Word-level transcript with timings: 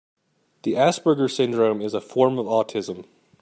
The 0.63 0.73
Asperger 0.73 1.29
syndrome 1.29 1.79
is 1.79 1.93
a 1.93 2.01
form 2.01 2.39
of 2.39 2.47
autism. 2.47 3.05